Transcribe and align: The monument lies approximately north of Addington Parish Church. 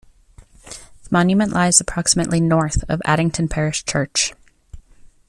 The 0.65 0.79
monument 1.11 1.51
lies 1.53 1.79
approximately 1.79 2.41
north 2.41 2.83
of 2.89 3.03
Addington 3.05 3.49
Parish 3.49 3.85
Church. 3.85 4.33